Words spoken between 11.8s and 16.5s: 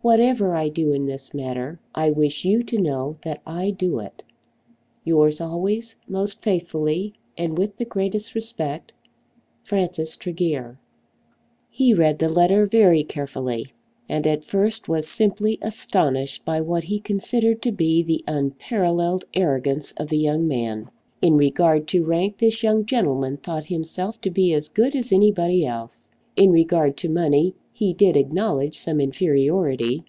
read the letter very carefully, and at first was simply astonished